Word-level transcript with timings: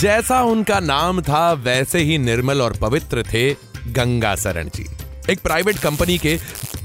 जैसा 0.00 0.40
उनका 0.42 0.78
नाम 0.80 1.20
था, 1.22 1.52
वैसे 1.52 1.98
ही 1.98 2.16
निर्मल 2.18 2.62
और 2.62 2.72
पवित्र 2.72 3.22
थे 3.22 3.50
गंगा 3.88 4.34
शरण 4.36 4.68
जी। 4.68 4.86
एक 5.30 5.40
प्राइवेट 5.40 5.78
कंपनी 5.78 6.18
के 6.18 6.38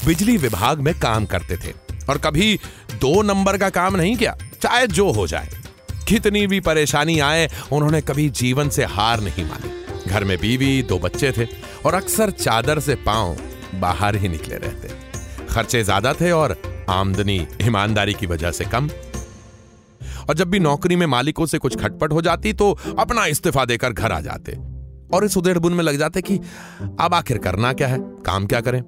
बिजली 0.06 0.38
विभाग 0.38 0.80
में 0.80 0.94
काम 1.00 1.26
करते 1.26 1.58
थे। 1.58 1.74
और 2.10 2.18
कभी 2.18 2.60
दो 2.94 3.22
नंबर 3.22 3.58
का 3.58 3.70
काम 3.70 3.96
नहीं 3.96 4.16
किया 4.16 4.36
चाहे 4.62 4.88
जो 4.88 5.12
हो 5.12 5.28
जाए। 5.28 5.50
कितनी 6.08 6.46
भी 6.48 6.60
परेशानी 6.60 7.20
आए, 7.20 7.50
उन्होंने 7.72 8.02
कभी 8.02 8.30
जीवन 8.30 8.70
से 8.70 8.86
हार 8.86 9.22
नहीं 9.22 9.46
मानी। 9.46 10.10
घर 10.10 10.24
में 10.24 10.38
बीवी, 10.38 10.82
दो 10.84 11.00
बच्चे 11.00 11.32
थे, 11.32 11.48
और 11.86 11.94
अक्सर 11.94 12.30
चादर 12.30 12.80
से 12.80 12.96
पाँव 12.96 13.38
बाहर 13.76 14.16
ही 14.16 14.28
निकले 14.28 14.56
रहते। 14.56 14.90
खर्चे 15.50 15.84
ज़्यादा 15.84 16.14
थे 16.14 16.32
और 16.32 16.58
आमदनी 16.90 17.48
ईमानदारी 17.62 18.14
की 18.14 18.26
वजह 18.26 18.52
से 18.52 18.66
कम। 18.66 18.90
और 20.32 20.38
जब 20.38 20.50
भी 20.50 20.60
नौकरी 20.60 20.96
में 20.96 21.06
मालिकों 21.08 21.46
से 21.46 21.58
कुछ 21.58 21.76
खटपट 21.78 22.14
हो 22.14 22.22
जाती 22.22 22.52
तो 22.54 22.72
अपना 23.00 23.26
इस्तीफा 23.26 23.64
देकर 23.66 23.94
घर 23.94 24.12
आ 24.12 24.20
जाते। 24.22 24.52
और 25.14 25.26
इस 25.26 25.36
उधेड़ 25.38 25.58
बुन 25.60 25.74
में 25.74 25.84
लग 25.84 25.98
जाते 25.98 26.22
कि 26.22 26.38
अब 27.00 27.14
आखिर 27.14 27.38
करना 27.38 27.72
क्या 27.74 27.88
है? 27.88 27.98
काम 28.26 28.46
क्या 28.46 28.62
करें? 28.62 28.80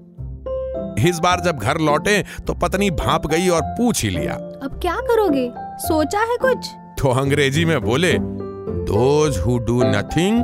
इस 1.09 1.19
बार 1.19 1.39
जब 1.39 1.57
घर 1.57 1.79
लौटे 1.79 2.21
तो 2.47 2.53
पत्नी 2.53 2.89
भाप 2.91 3.27
गई 3.27 3.49
और 3.49 3.61
पूछ 3.77 4.03
ही 4.03 4.09
लिया। 4.09 4.33
अब 4.33 4.79
क्या 4.81 4.95
करोगे? 5.01 5.49
सोचा 5.79 6.19
है 6.21 6.37
कुछ? 6.37 6.69
तो 6.99 7.09
अंग्रेज़ी 7.11 7.65
में 7.65 7.79
बोले 7.81 8.13
those 8.13 9.37
who 9.37 9.57
do 9.59 9.81
nothing 9.85 10.41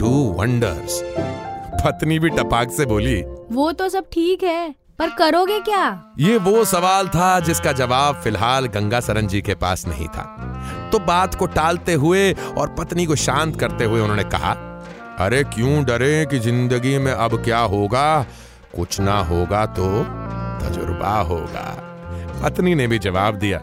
do 0.00 0.12
wonders 0.38 1.02
पत्नी 1.84 2.18
भी 2.18 2.28
टपाक 2.30 2.72
से 2.72 2.86
बोली 2.86 3.20
वो 3.52 3.72
तो 3.72 3.88
सब 3.88 4.04
ठीक 4.12 4.42
है। 4.42 4.74
पर 4.98 5.10
करोगे 5.10 5.58
क्या? 5.60 6.14
ये 6.18 6.36
वो 6.38 6.64
सवाल 6.64 7.08
था 7.08 7.38
जिसका 7.40 7.72
जवाब 7.72 8.14
फ़िलहाल 8.14 8.66
गंगा 8.66 9.00
सरन 9.00 9.26
जी 9.26 9.40
के 9.40 9.54
पास 9.54 9.86
नहीं 9.86 10.06
था। 10.08 10.22
तो 10.92 10.98
बात 10.98 11.34
को 11.34 11.46
टालते 11.48 11.94
हुए 11.94 12.32
और 12.32 12.74
पत्नी 12.78 13.06
को 13.06 13.16
शांत 13.16 13.58
करते 13.60 13.84
हुए 13.84 14.00
उन्होंने 14.00 14.24
कहा 14.24 14.52
अरे 15.20 15.42
क्यों 15.44 15.84
डरे 15.84 16.26
कि 16.26 16.38
ज़िंदगी 16.38 16.96
में 16.98 17.12
अब 17.12 17.42
क्या 17.44 17.58
होगा? 17.58 18.22
कुछ 18.76 19.00
ना 19.00 19.18
होगा 19.20 19.64
तो 19.68 19.88
तजुर्बा 20.60 21.16
होगा। 21.20 21.64
पत्नी 22.42 22.74
ने 22.74 22.86
भी 22.86 22.98
जवाब 22.98 23.34
दिया 23.34 23.58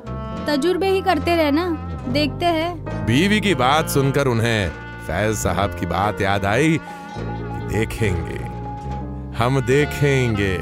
तजुर्बे 0.48 0.90
ही 0.90 1.02
करते 1.02 1.36
रहना 1.36 1.66
देखते 2.10 2.46
हैं। 2.46 3.06
बीवी 3.06 3.40
की 3.42 3.56
बात 3.56 3.90
सुनकर 3.90 4.28
उन्हें 4.28 4.70
फैज 5.08 5.36
साहब 5.38 5.80
की 5.80 5.86
बात 5.86 6.22
याद 6.22 6.46
आई 6.46 6.80
देखेंगे 7.18 8.40
हम 9.38 9.60
देखेंगे। 9.62 10.56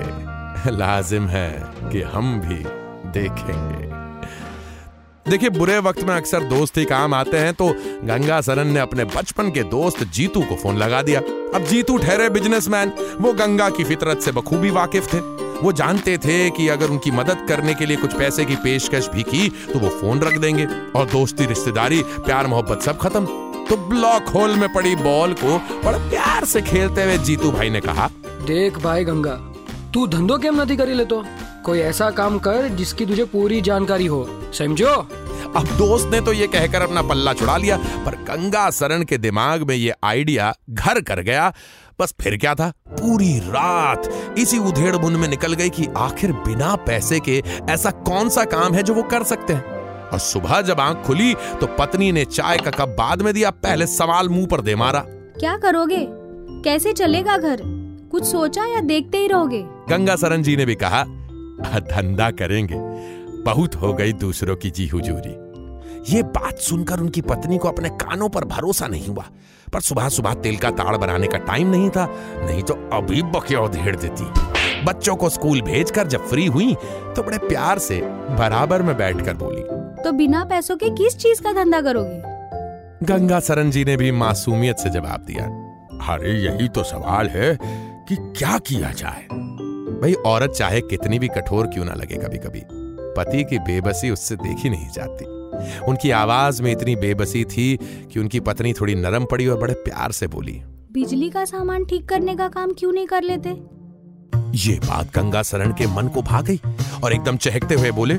लाजिम 0.71 1.27
है 1.27 1.49
कि 1.91 2.01
हम 2.01 2.39
भी 2.39 2.63
देखेंगे। 3.11 3.85
देखिए, 5.31 5.49
बुरे 5.49 5.79
वक्त 5.79 6.03
में 6.03 6.15
अक्सर 6.15 6.43
दोस्त 6.43 6.77
ही 6.77 6.85
काम 6.85 7.13
आते 7.13 7.37
हैं 7.37 7.53
तो 7.53 7.67
गंगा 8.03 8.41
सरन 8.41 8.67
ने 8.67 8.79
अपने 8.79 9.03
बचपन 9.05 9.49
के 9.51 9.63
दोस्त 9.63 10.03
जीतू 10.03 10.41
को 10.41 10.55
फ़ोन 10.55 10.77
लगा 10.77 11.01
दिया। 11.01 11.19
अब 11.55 11.65
जीतू 11.65 11.97
ठहरे 11.97 12.29
बिजनेसमैन। 12.29 12.91
वो 13.21 13.33
गंगा 13.33 13.69
की 13.69 13.83
फितरत 13.83 14.21
से 14.21 14.31
बखूबी 14.31 14.69
वाकिफ 14.69 15.13
थे। 15.13 15.19
वो 15.57 15.71
जानते 15.71 16.17
थे 16.17 16.49
कि 16.49 16.67
अगर 16.67 16.89
उनकी 16.89 17.11
मदद 17.11 17.45
करने 17.49 17.73
के 17.73 17.85
लिए 17.85 17.97
कुछ 17.97 18.13
पैसे 18.13 18.45
की 18.45 18.55
पेशकश 18.55 19.09
भी 19.09 19.23
की 19.23 19.49
तो 19.73 19.79
वो 19.79 19.89
फ़ोन 19.89 20.19
रख 20.19 20.37
देंगे 20.37 20.65
और 20.95 21.05
दोस्ती, 21.05 21.45
रिश्तेदारी, 21.45 22.03
प्यार, 22.03 22.47
मोहब्बत 22.47 22.81
सब 22.81 22.97
खत्म। 22.97 23.25
तो 23.69 23.77
ब्लॉक 23.77 24.29
होल 24.29 24.55
में 24.55 24.73
पड़ी 24.73 24.95
बॉल 24.95 25.33
को 25.33 25.57
बड़े 25.85 26.09
प्यार 26.09 26.45
से 26.45 26.61
खेलते 26.61 27.03
हुए 27.03 27.17
जीतू 27.17 27.51
भाई 27.51 27.69
ने 27.69 27.81
कहा, 27.81 28.09
देख 28.45 28.77
भाई 28.79 29.03
गंगा 29.03 29.53
तू 29.93 30.07
धंधो 30.07 30.37
केम 30.37 30.61
नहीं 30.61 30.77
करी 30.77 30.93
लेतो? 30.93 31.23
कोई 31.65 31.79
ऐसा 31.79 32.09
काम 32.09 32.39
कर 32.39 32.67
जिसकी 32.67 33.05
तुझे 33.05 33.25
पूरी 33.25 33.61
जानकारी 33.61 34.05
हो। 34.05 34.27
समझो? 34.53 34.87
अब 35.55 35.67
दोस्त 35.77 36.07
ने 36.07 36.21
तो 36.21 36.33
ये 36.33 36.47
कहकर 36.47 36.81
अपना 36.81 37.01
पल्ला 37.01 37.33
छुड़ा 37.33 37.57
लिया 37.57 37.77
पर 37.77 38.15
गंगा 38.23 38.69
सरन 38.69 39.03
के 39.03 39.17
दिमाग 39.17 39.63
में 39.63 39.75
ये 39.75 39.93
आइडिया 40.03 40.53
घर 40.69 41.01
कर 41.01 41.21
गया। 41.21 41.53
बस 41.99 42.13
फिर 42.21 42.37
क्या 42.37 42.55
था? 42.55 42.71
पूरी 42.89 43.39
रात 43.39 44.35
इसी 44.37 44.57
उधेड़ 44.59 44.95
बुन 44.95 45.15
में 45.15 45.27
निकल 45.27 45.53
गई 45.53 45.69
कि 45.69 45.87
आखिर 45.97 46.31
बिना 46.31 46.75
पैसे 46.75 47.19
के 47.19 47.43
ऐसा 47.69 47.91
कौन 47.91 48.29
सा 48.29 48.43
काम 48.43 48.73
है 48.73 48.83
जो 48.83 48.93
वो 48.93 49.03
कर 49.03 49.23
सकते 49.23 49.53
हैं? 49.53 49.63
और 50.09 50.19
सुबह 50.19 50.61
जब 50.61 50.79
आँख 50.79 51.05
खुली 51.05 51.33
तो 51.33 51.67
पत्नी 51.67 52.11
ने 52.11 52.25
चाय 52.25 52.57
का 52.57 52.71
कप 52.71 52.95
बाद 52.99 53.21
में 53.21 53.33
दिया 53.33 53.49
पहले 53.49 53.87
सवाल 53.87 54.29
मुँह 54.29 54.47
पर 54.47 54.61
दे 54.61 54.75
मारा। 54.75 54.99
क्या 55.39 55.57
करोगे? 55.57 56.05
कैसे 56.63 56.93
चलेगा 56.93 57.37
घर? 57.37 57.76
कुछ 58.11 58.23
सोचा 58.23 58.65
या 58.65 58.79
देखते 58.81 59.17
ही 59.17 59.27
रहोगे? 59.27 59.61
गंगा 59.89 60.15
सरन 60.15 60.43
जी 60.43 60.55
ने 60.55 60.65
भी 60.65 60.75
कहा 60.75 61.03
धंधा 61.81 62.29
करेंगे। 62.31 62.75
बहुत 63.43 63.75
हो 63.75 63.93
गई 63.93 64.13
दूसरों 64.13 64.55
की 64.55 64.69
जी 64.69 64.87
हुजूरी। 64.87 65.35
ये 66.15 66.21
बात 66.23 66.57
सुनकर 66.57 66.99
उनकी 66.99 67.21
पत्नी 67.21 67.57
को 67.57 67.67
अपने 67.67 67.89
कानों 67.89 68.29
पर 68.29 68.45
भरोसा 68.45 68.87
नहीं 68.87 69.07
हुआ। 69.07 69.23
पर 69.73 69.79
सुबह 69.79 70.09
सुबह 70.09 70.33
तेल 70.33 70.57
का 70.57 70.69
ताड़ 70.71 70.95
बनाने 70.97 71.27
का 71.27 71.37
टाइम 71.37 71.67
नहीं 71.67 71.89
था 71.89 72.05
नहीं 72.37 72.63
तो 72.63 72.73
अभी 72.93 73.21
बकिया 73.23 73.59
उधेड़ 73.59 73.95
देती। 73.95 74.25
बच्चों 74.85 75.15
को 75.15 75.29
स्कूल 75.29 75.61
भेजकर 75.61 76.07
जब 76.07 76.27
फ्री 76.27 76.45
हुई 76.45 76.73
तो 77.15 77.23
बड़े 77.23 77.37
प्यार 77.37 77.79
से 77.79 77.99
बराबर 78.39 78.81
में 78.81 78.95
बैठकर 78.97 79.33
बोली 79.33 79.61
तो 80.03 80.11
बिना 80.11 80.43
पैसों 80.43 80.75
के 80.77 80.89
किस 80.89 81.17
चीज़ 81.17 81.41
का 81.41 81.53
धंधा 81.53 81.81
करोगे? 81.81 82.21
गंगा 83.05 83.39
सरन 83.39 83.71
जी 83.71 83.85
ने 83.85 83.97
भी 83.97 84.11
मासूमियत 84.11 84.77
से 84.77 84.89
जवाब 84.89 85.25
दिया 85.27 85.45
अरे 86.13 86.31
यही 86.33 86.67
तो 86.67 86.83
सवाल 86.83 87.27
है। 87.27 87.55
कि 88.07 88.15
क्या 88.15 88.57
किया 88.57 88.91
जाए? 88.91 89.27
भाई 90.01 90.13
औरत 90.13 90.51
चाहे 90.51 90.81
कितनी 90.81 91.19
भी 91.19 91.27
कठोर 91.27 91.67
क्यों 91.67 91.85
ना 91.85 91.93
लगे 91.93 92.15
कभी 92.15 92.37
कभी 92.37 92.61
पति 93.17 93.43
की 93.43 93.59
बेबसी 93.59 94.09
उससे 94.09 94.35
देखी 94.35 94.69
नहीं 94.69 94.89
जाती। 94.89 95.25
उनकी 95.85 96.11
आवाज़ 96.11 96.61
में 96.63 96.71
इतनी 96.71 96.95
बेबसी 96.95 97.43
थी 97.45 97.77
कि 98.11 98.19
उनकी 98.19 98.39
पत्नी 98.39 98.73
थोड़ी 98.73 98.95
नरम 98.95 99.25
पड़ी 99.25 99.47
और 99.47 99.57
बड़े 99.57 99.73
प्यार 99.73 100.11
से 100.11 100.27
बोली 100.27 100.61
बिजली 100.91 101.29
का 101.29 101.45
सामान 101.45 101.85
ठीक 101.85 102.09
करने 102.09 102.35
का 102.35 102.47
काम 102.47 102.73
क्यों 102.73 102.91
नहीं 102.91 103.07
कर 103.07 103.23
लेते? 103.23 103.49
ये 104.57 104.79
बात 104.79 105.15
गंगा 105.15 105.41
शरण 105.43 105.71
के 105.71 105.87
मन 105.87 106.07
को 106.07 106.21
भा 106.21 106.41
गई 106.41 106.59
और 107.03 107.13
एकदम 107.13 107.37
चहकते 107.37 107.75
हुए 107.75 107.91
बोले 107.91 108.15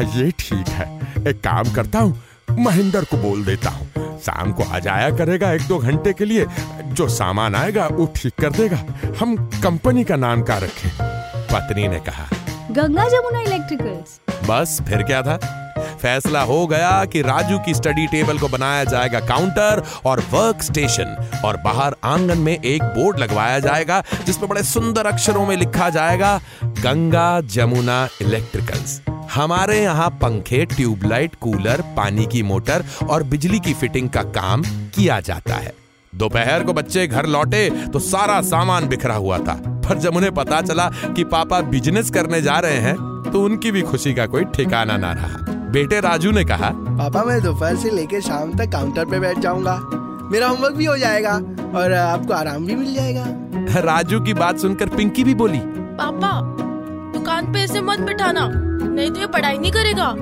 ये 0.00 0.30
ठीक 0.30 0.68
है 0.68 0.98
एक 1.28 1.40
काम 1.40 1.72
करता 1.74 1.98
हूँ 1.98 2.22
महेंद्र 2.58 3.04
को 3.04 3.16
बोल 3.16 3.44
देता 3.44 3.70
हूँ। 3.70 4.18
शाम 4.20 4.52
को 4.52 4.64
आ 4.64 4.78
जाया 4.78 5.10
करेगा 5.10 5.52
एक 5.52 5.62
दो 5.62 5.78
घंटे 5.78 6.12
के 6.12 6.24
लिए। 6.24 6.46
जो 6.90 7.08
सामान 7.08 7.54
आएगा 7.54 7.86
वो 7.86 8.06
ठीक 8.16 8.34
कर 8.40 8.50
देगा। 8.50 8.84
हम 9.20 9.36
कंपनी 9.62 10.04
का 10.04 10.16
नाम 10.16 10.42
क्या 10.42 10.58
रखें 10.58 10.90
पत्नी 11.52 11.88
ने 11.88 12.00
कहा। 12.00 12.26
गंगा 12.70 13.08
जमुना 13.08 13.40
इलेक्ट्रिकल्स 13.40 14.20
बस 14.48 14.80
फिर 14.88 15.02
क्या 15.02 15.22
था? 15.22 15.38
फैसला 16.02 16.40
हो 16.42 16.66
गया 16.66 17.04
कि 17.04 17.22
राजू 17.22 17.58
की 17.58 17.74
स्टडी 17.74 18.06
टेबल 18.06 18.38
को 18.38 18.48
बनाया 18.48 18.84
जाएगा 18.84 19.20
काउंटर 19.20 19.82
और 20.04 20.20
वर्क 20.32 20.62
स्टेशन 20.62 21.16
और 21.44 21.56
बाहर 21.56 21.94
आँगन 22.04 22.38
में 22.38 22.52
एक 22.52 22.82
बोर्ड 22.82 23.18
लगवाया 23.18 23.58
जाएगा 23.58 24.02
जिसमें 24.26 24.48
बड़े 24.48 24.62
सुंदर 24.62 25.06
अक्षरों 25.06 25.46
में 25.46 25.56
लिखा 25.56 25.88
जाएगा 25.90 26.40
गंगा 26.64 27.40
जमुना 27.40 28.06
इलेक्ट्रिकल्स 28.22 29.00
हमारे 29.30 29.78
यहाँ 29.80 30.08
पंखे 30.22 30.64
ट्यूबलाइट 30.66 31.34
कूलर 31.40 31.80
पानी 31.96 32.24
की 32.26 32.42
मोटर 32.42 32.84
और 33.10 33.22
बिजली 33.22 33.58
की 33.58 33.74
फिटिंग 33.74 34.08
का 34.10 34.22
काम 34.32 34.62
किया 34.94 35.18
जाता 35.20 35.54
है। 35.54 35.72
दोपहर 36.12 36.64
को 36.64 36.72
बच्चे 36.72 37.06
घर 37.06 37.26
लौटे 37.26 37.68
तो 37.92 37.98
सारा 37.98 38.40
सामान 38.42 38.88
बिखरा 38.88 39.14
हुआ 39.14 39.38
था 39.38 39.54
पर 39.88 39.98
जब 39.98 40.16
उन्हें 40.16 40.32
पता 40.34 40.60
चला 40.62 40.88
कि 41.06 41.24
पापा 41.26 41.60
बिज़नेस 41.70 42.10
करने 42.10 42.40
जा 42.42 42.58
रहे 42.58 42.78
हैं 42.78 42.94
तो 43.32 43.42
उनकी 43.44 43.70
भी 43.70 43.82
खुशी 43.82 44.14
का 44.14 44.26
कोई 44.26 44.44
ठिकाना 44.46 44.96
ना 44.96 45.12
रहा। 45.12 45.52
बेटे 45.70 46.00
राजू 46.00 46.30
ने 46.30 46.44
कहा 46.44 46.70
पापा 46.70 47.22
मैं 47.24 47.40
दोपहर 47.42 47.76
से 47.76 47.90
लेकर 47.90 48.20
शाम 48.20 48.56
तक 48.58 48.72
काउंटर 48.72 49.04
पे 49.04 49.20
बैठ 49.20 49.38
जाऊँगा। 49.38 49.76
मेरा 50.32 50.48
होमवर्क 50.48 50.74
भी 50.74 50.84
हो 50.84 50.96
जाएगा 50.96 51.34
और 51.74 51.92
आपको 51.92 52.34
आराम 52.34 52.66
भी 52.66 52.74
मिल 52.76 52.94
जाएगा। 52.94 53.80
राजू 53.82 54.20
की 54.20 54.34
बात 54.34 54.58
सुनकर 54.58 54.88
पिंकी 54.88 55.24
भी 55.24 55.34
बोली 55.34 55.60
पापा 56.00 56.32
दुकान 57.20 57.52
पे 57.52 57.58
ऐसे 57.60 57.80
मत 57.82 58.00
बिठाना। 58.00 58.46
नहीं 58.50 59.10
तो 59.10 59.20
ये 59.20 59.26
पढ़ाई 59.28 59.58
नहीं 59.58 59.70
करेगा। 59.72 60.12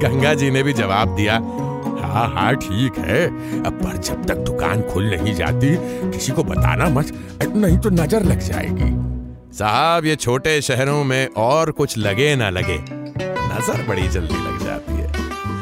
गंगा 0.00 0.32
जी 0.34 0.50
ने 0.50 0.62
भी 0.62 0.72
जवाब 0.74 1.14
दिया 1.16 1.34
हाँ 2.06 2.26
हाँ 2.30 2.54
ठीक 2.56 2.98
है। 2.98 3.24
अब 3.62 3.72
पर 3.74 3.96
जब 3.98 4.24
तक 4.26 4.36
दुकान 4.46 4.82
खुल 4.82 5.04
नहीं 5.06 5.34
जाती, 5.34 5.68
किसी 6.10 6.32
को 6.32 6.42
बताना 6.44 6.88
मत, 6.90 7.12
नहीं 7.46 7.78
तो 7.78 7.90
नज़र 7.90 8.22
लग 8.24 8.40
जाएगी। 8.40 8.90
साहब, 9.56 10.04
ये 10.06 10.16
छोटे 10.16 10.60
शहरों 10.62 11.02
में 11.04 11.28
और 11.38 11.70
कुछ 11.72 11.96
लगे 11.98 12.34
ना 12.36 12.50
लगे, 12.50 12.78
नज़र 12.78 13.84
बड़ी 13.88 14.08
जल्दी 14.08 14.34
लग 14.36 14.64
जाती 14.64 14.92
है। 14.92 15.06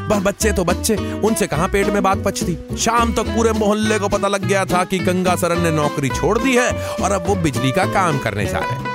बस 0.08 0.22
बच्चे 0.24 0.52
तो 0.52 0.64
बच्चे, 0.64 0.96
उनसे 1.20 1.46
कहाँ 1.46 1.68
पेट 1.68 1.88
में 1.88 2.02
बात 2.02 2.24
पचती 2.24 2.56
शाम 2.78 3.12
तक 3.14 3.34
पूरे 3.36 3.52
मोहल्ले 3.54 3.98
को 3.98 4.08
पता 4.08 4.28
लग 4.28 4.46
गया 4.46 4.64
था 4.64 4.84
कि 4.84 4.98
गंगा 5.00 5.36
सरन 5.36 5.62
ने 5.62 5.70
नौकरी 5.72 6.08
छोड़ 6.10 6.38
दी 6.38 6.56
है 6.56 6.70
और 6.96 7.12
अब 7.12 7.28
वो 7.28 7.34
बिजली 7.42 7.70
का 7.72 7.84
काम 7.92 8.18
करने 8.18 8.46
जा 8.46 8.58
रहे 8.58 8.78
हैं। 8.78 8.93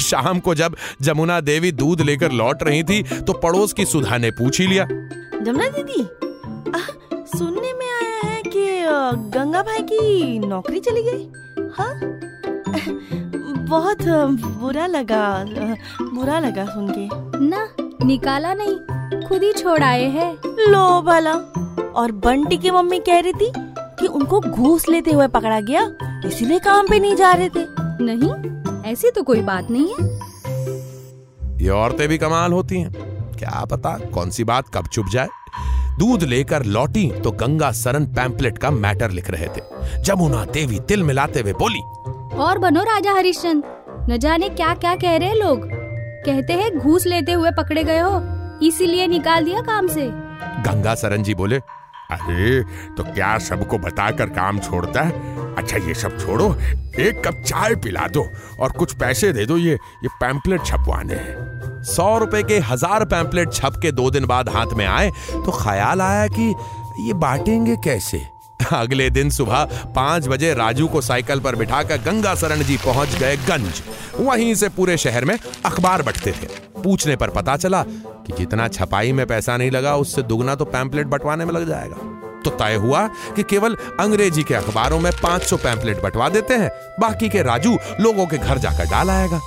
शाम 0.00 0.40
को 0.40 0.54
जब 0.54 0.76
जमुना 1.02 1.40
देवी 1.40 1.72
दूध 1.72 2.00
लेकर 2.00 2.32
लौट 2.32 2.62
रही 2.62 2.82
थी 2.82 3.02
तो 3.02 3.32
पड़ोस 3.32 3.72
की 3.72 3.84
सुधा 3.84 4.16
ने 4.16 4.30
पूछ 4.30 4.60
ही 4.60 4.66
लिया। 4.66 4.84
जमुना 4.84 5.68
दीदी 5.68 6.02
आह, 6.70 6.86
सुनने 7.38 7.72
में 7.72 7.86
आया 7.86 8.28
है 8.28 8.42
कि 8.46 8.66
गंगा 9.30 9.62
भाई 9.62 9.82
की 9.82 10.38
नौकरी 10.38 10.80
चली 10.80 11.02
गई? 11.02 11.28
हाँ? 11.78 11.92
बहुत 13.68 14.02
बुरा 14.02 14.86
लगा 14.86 15.28
बुरा 16.02 16.38
लगा 16.40 16.64
सुन 16.64 16.88
के। 16.88 17.08
ना 17.44 17.68
निकाला 18.06 18.52
नहीं 18.54 19.22
खुद 19.22 19.42
ही 19.42 19.52
छोड़ 19.52 19.82
आए 19.82 20.04
हैं। 20.04 20.32
लो 20.70 21.00
भला 21.02 21.32
और 21.92 22.12
बंटी 22.24 22.56
की 22.56 22.70
मम्मी 22.70 22.98
कह 22.98 23.18
रही 23.18 23.32
थी 23.32 23.50
कि 23.98 24.06
उनको 24.06 24.40
घूस 24.40 24.88
लेते 24.88 25.10
हुए 25.10 25.26
पकड़ा 25.28 25.60
गया 25.60 25.82
इसीलिए 26.26 26.58
काम 26.58 26.88
पे 26.88 26.98
नहीं 26.98 27.16
जा 27.16 27.32
रहे 27.32 27.48
थे। 27.48 27.64
नहीं 28.04 28.30
ऐसी 28.86 29.10
तो 29.10 29.22
कोई 29.22 29.40
बात 29.42 29.70
नहीं 29.70 29.94
है। 29.94 30.04
ये 31.62 31.68
औरतें 31.68 32.08
भी 32.08 32.18
कमाल 32.18 32.52
होती 32.52 32.80
हैं। 32.80 32.92
क्या 33.32 33.64
पता 33.64 33.96
कौन 34.14 34.30
सी 34.30 34.44
बात 34.44 34.68
कब 34.74 34.86
चुप 34.86 35.06
जाए। 35.12 35.28
दूध 35.98 36.22
लेकर 36.22 36.64
लौटी 36.64 37.06
तो 37.24 37.30
गंगा 37.32 37.70
सरन 37.72 38.06
पैम्पलेट 38.06 38.58
का 38.58 38.70
मैटर 38.70 39.10
लिख 39.10 39.30
रहे 39.30 39.46
थे। 39.46 40.02
जमुना 40.02 40.44
देवी 40.44 40.80
तिल 40.80 41.02
मिलाते 41.02 41.40
हुए 41.40 41.52
बोली 41.52 41.80
और 42.38 42.58
बनो 42.58 42.82
राजा 42.82 43.12
हरिश्चंद्र 43.12 44.06
न 44.10 44.18
जाने 44.18 44.48
क्या 44.48 44.74
क्या 44.74 44.94
कह 44.96 45.16
रहे 45.16 45.28
हैं 45.28 45.36
लोग। 45.36 45.68
कहते 46.26 46.52
हैं 46.52 46.76
घूस 46.78 47.06
लेते 47.06 47.32
हुए 47.32 47.50
पकड़े 47.50 47.84
गए 47.84 47.98
हो 47.98 48.20
इसीलिए 48.62 49.06
निकाल 49.06 49.44
दिया 49.44 49.60
काम 49.62 49.86
से। 49.88 50.08
गंगा 50.62 50.94
सरन 50.94 51.22
जी 51.22 51.34
बोले 51.34 51.60
अरे 52.12 52.62
तो 52.96 53.04
क्या 53.04 53.36
सबको 53.38 53.78
बताकर 53.78 54.26
काम 54.30 54.58
छोड़ता 54.60 55.02
है? 55.02 55.54
अच्छा 55.56 55.76
ये 55.78 55.94
सब 55.94 56.18
छोड़ो, 56.18 56.54
एक 57.00 57.22
कप 57.26 57.42
चाय 57.46 57.74
पिला 57.76 58.06
दो 58.08 58.24
और 58.60 58.72
कुछ 58.72 58.92
पैसे 58.94 59.32
दे 59.32 59.46
दो, 59.46 59.56
ये 59.56 59.72
ये 59.72 60.08
पैम्पलेट 60.20 60.64
छपवाने 60.66 61.14
हैं। 61.14 61.82
सौ 61.86 62.16
रुपए 62.18 62.42
के 62.42 62.58
हज़ार 62.60 63.04
पैम्पलेट 63.04 63.52
छप 63.52 63.78
के 63.82 63.92
दो 63.92 64.10
दिन 64.10 64.26
बाद 64.26 64.48
हाथ 64.48 64.74
में 64.76 64.86
आए 64.86 65.10
तो 65.10 65.52
ख्याल 65.52 66.00
आया 66.02 66.26
कि 66.28 66.48
ये 67.00 67.12
बांटेंगे 67.16 67.76
कैसे? 67.84 68.22
अगले 68.72 69.08
दिन 69.10 69.30
सुबह 69.30 69.64
पाँच 69.96 70.26
बजे 70.28 70.52
राजू 70.54 70.86
को 70.88 71.00
साइकिल 71.00 71.40
पर 71.40 71.56
बिठाकर 71.56 71.98
गंगा 72.02 72.34
शरण 72.34 72.62
जी 72.62 72.76
पहुँच 72.76 73.18
गए 73.18 73.36
गंज। 73.38 73.82
वहीं 74.20 74.54
से 74.54 74.68
पूरे 74.68 74.96
शहर 74.98 75.24
में 75.24 75.36
अखबार 75.64 76.02
बंटते 76.02 76.32
थे। 76.32 76.48
पूछने 76.76 77.16
पर 77.16 77.30
पता 77.30 77.56
चला 77.56 77.82
कि 77.82 78.32
जितना 78.32 78.68
छपाई 78.68 79.12
में 79.12 79.26
पैसा 79.26 79.56
नहीं 79.56 79.70
लगा, 79.70 79.94
उससे 79.96 80.22
दुगना 80.22 80.54
तो 80.54 80.64
पैम्पलेट 80.66 81.06
बंटवाने 81.06 81.44
में 81.44 81.52
लग 81.54 81.68
जाएगा। 81.68 82.12
तो 82.44 82.50
तय 82.52 82.74
हुआ 82.74 83.06
कि 83.36 83.42
केवल 83.42 83.76
अंग्रेज़ी 84.00 84.42
के 84.42 84.54
अखबारों 84.54 84.98
में 85.00 85.10
500 85.22 85.56
पैम्पलेट 85.56 86.02
बंटवा 86.02 86.28
देते 86.28 86.54
हैं, 86.54 86.70
बाकी 87.00 87.28
के 87.28 87.42
राजू 87.42 87.76
लोगों 88.00 88.26
के 88.26 88.38
घर 88.38 88.58
जाकर 88.58 88.90
डाल 88.90 89.10
आएगा। 89.10 89.40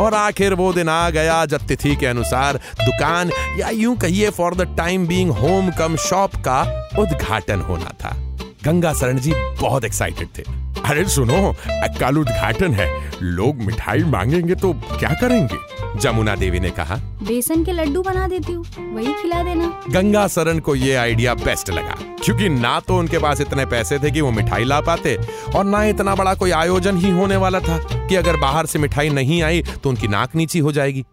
और 0.00 0.14
आखिर 0.14 0.54
वो 0.54 0.72
दिन 0.72 0.88
आ 0.88 1.08
गया 1.10 1.44
जब 1.46 1.66
तिथि 1.66 1.94
के 1.96 2.06
अनुसार 2.06 2.56
दुकान 2.76 3.30
या 3.58 3.68
यूँ 3.70 3.96
कहिए 3.96 4.30
for 4.30 4.54
the 4.54 4.66
time 4.76 5.06
being 5.06 5.30
home 5.30 5.70
cum 5.70 5.96
shop 5.98 6.36
का 6.38 6.60
उद्घाटन 6.98 7.60
होना 7.60 7.92
था। 8.02 8.16
गंगा 8.64 8.92
शरण 8.92 9.18
जी 9.18 9.32
बहुत 9.60 9.84
एक्साइटेड 9.84 10.28
थे। 10.38 10.42
अरे 10.84 11.04
सुनो 11.08 11.54
कल 12.00 12.18
उद्घाटन 12.18 12.72
है, 12.72 12.88
लोग 13.22 13.56
मिठाई 13.56 14.04
मांगेंगे 14.04 14.54
तो 14.54 14.72
क्या 14.72 15.10
करेंगे? 15.20 15.56
जमुना 15.98 16.34
देवी 16.36 16.60
ने 16.60 16.70
कहा 16.70 16.96
बेसन 17.22 17.64
के 17.64 17.72
लड्डू 17.72 18.02
बना 18.02 18.26
देती 18.28 18.52
हूँ 18.52 18.94
वही 18.94 19.12
खिला 19.12 19.42
देना। 19.42 19.68
गंगा 19.90 20.26
सरन 20.28 20.58
को 20.60 20.74
ये 20.74 20.94
आइडिया 20.96 21.34
बेस्ट 21.36 21.70
लगा 21.70 21.96
क्योंकि 22.24 22.48
ना 22.48 22.78
तो 22.80 22.98
उनके 22.98 23.18
पास 23.18 23.40
इतने 23.40 23.66
पैसे 23.66 23.98
थे 23.98 24.10
कि 24.10 24.20
वो 24.20 24.30
मिठाई 24.30 24.64
ला 24.64 24.80
पाते 24.80 25.16
और 25.56 25.64
ना 25.64 25.84
इतना 25.84 26.14
बड़ा 26.14 26.34
कोई 26.34 26.50
आयोजन 26.52 26.96
ही 26.96 27.10
होने 27.10 27.36
वाला 27.36 27.60
था 27.60 27.78
कि 28.06 28.16
अगर 28.16 28.36
बाहर 28.40 28.66
से 28.66 28.78
मिठाई 28.78 29.08
नहीं 29.10 29.42
आई 29.42 29.62
तो 29.82 29.88
उनकी 29.88 30.08
नाक 30.08 30.36
नीची 30.36 30.58
हो 30.58 30.72
जाएगी। 30.72 31.04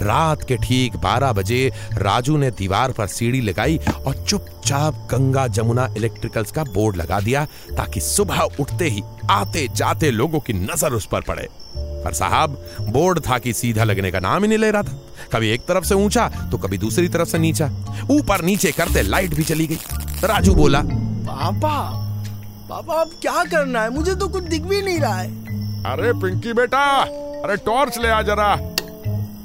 रात 0.00 0.42
के 0.48 0.56
ठीक 0.56 0.94
12 0.96 1.32
बजे 1.32 1.70
राजू 1.94 2.36
ने 2.36 2.50
दीवार 2.50 2.92
पर 2.92 3.06
सीढ़ी 3.06 3.40
लगाई 3.40 3.78
और 4.06 4.14
चुपचाप 4.24 5.08
गंगा 5.10 5.46
जमुना 5.48 5.86
इलेक्ट्रिकल्स 5.96 6.52
का 6.52 6.64
बोर्ड 6.64 6.96
लगा 6.96 7.20
दिया 7.20 7.44
ताकि 7.76 8.00
सुबह 8.00 8.40
उठते 8.60 8.88
ही 8.88 9.02
आते 9.30 9.66
जाते 9.76 10.10
लोगों 10.10 10.40
की 10.40 10.52
नज़र 10.52 10.92
उस 10.92 11.06
पर 11.06 11.20
पड़े। 11.20 11.48
पर 12.04 12.12
साहब 12.12 12.58
बोर्ड 12.88 13.20
था 13.20 13.38
कि 13.38 13.52
सीधा 13.52 13.84
लगने 13.84 14.10
का 14.10 14.20
नाम 14.20 14.42
ही 14.42 14.48
नहीं 14.48 14.58
ले 14.58 14.70
रहा 14.70 14.82
था। 14.82 14.98
कभी 15.32 15.50
एक 15.50 15.60
तरफ़ 15.60 15.84
से 15.84 15.94
ऊँचा 15.94 16.28
तो 16.50 16.58
कभी 16.58 16.78
दूसरी 16.78 17.08
तरफ़ 17.08 17.28
से 17.28 17.38
नीचा। 17.38 17.70
ऊपर 18.10 18.44
नीचे 18.44 18.72
करते 18.72 19.02
लाइट 19.02 19.34
भी 19.34 19.44
चली 19.44 19.66
गई। 19.66 19.78
राजू 20.24 20.54
बोला 20.54 20.80
पापा 20.82 21.78
पापा 22.70 23.00
अब 23.00 23.10
क्या 23.22 23.44
करना 23.44 23.82
है? 23.82 23.90
मुझे 23.90 24.14
तो 24.14 24.28
कुछ 24.28 24.44
दिख 24.44 24.62
भी 24.62 24.82
नहीं 24.82 24.98
रहा 25.00 25.14
है। 25.14 25.30
अरे 25.84 26.12
पिंकी 26.12 26.52
बेटा 26.52 26.84
अरे 27.44 27.56
टॉर्च 27.56 27.98
ले 27.98 28.08
आ 28.08 28.20
जरा। 28.22 28.54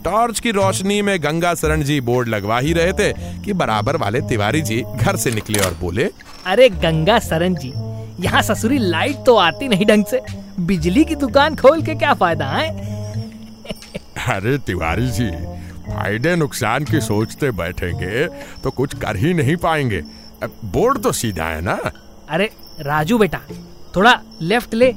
टॉर्च 0.03 0.39
की 0.39 0.51
रोशनी 0.51 1.01
में 1.01 1.17
गंगा 1.23 1.53
शरण 1.55 1.81
जी 1.83 1.99
बोर्ड 2.01 2.27
लगवा 2.27 2.59
ही 2.59 2.73
रहे 2.73 2.91
थे 2.93 3.11
कि 3.45 3.53
बराबर 3.53 3.97
वाले 3.97 4.21
तिवारी 4.21 4.61
जी 4.61 4.81
घर 4.95 5.15
से 5.15 5.31
निकले 5.31 5.59
और 5.59 5.77
बोले 5.81 6.09
अरे 6.45 6.69
गंगा 6.69 7.17
सरन 7.19 7.55
जी 7.55 7.73
यहाँ 8.19 8.41
ससुरी 8.41 8.77
लाइट 8.79 9.23
तो 9.25 9.35
आती 9.35 9.67
नहीं 9.67 9.85
ढंग 9.85 10.05
से। 10.05 10.21
बिजली 10.59 11.03
की 11.05 11.15
दुकान 11.15 11.55
खोल 11.55 11.81
के 11.81 11.95
क्या 11.95 12.13
फ़ायदा 12.13 12.45
है? 12.45 12.69
अरे 14.27 14.57
तिवारी 14.57 15.07
जी 15.11 15.29
फ़ायदे 15.87 16.35
नुकसान 16.35 16.83
की 16.85 17.01
सोचते 17.01 17.51
बैठेंगे 17.51 18.27
तो 18.63 18.71
कुछ 18.71 18.95
कर 18.95 19.15
ही 19.15 19.33
नहीं 19.33 19.55
पाएँगे। 19.57 20.01
बोर्ड 20.65 21.01
तो 21.03 21.11
सीधा 21.11 21.45
है 21.45 21.61
ना? 21.61 21.73
अरे 22.29 22.49
राजू 22.79 23.17
बेटा 23.17 23.41
थोड़ा 23.95 24.19
लेफ़्ट 24.41 24.73
ले। 24.73 24.91